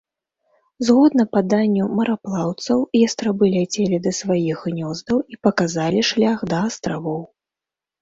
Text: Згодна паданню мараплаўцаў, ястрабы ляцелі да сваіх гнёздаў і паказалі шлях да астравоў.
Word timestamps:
Згодна 0.87 1.25
паданню 1.37 1.85
мараплаўцаў, 1.99 2.77
ястрабы 3.05 3.45
ляцелі 3.59 4.03
да 4.09 4.17
сваіх 4.23 4.67
гнёздаў 4.73 5.17
і 5.37 5.41
паказалі 5.47 6.01
шлях 6.13 6.37
да 6.53 6.67
астравоў. 6.75 7.21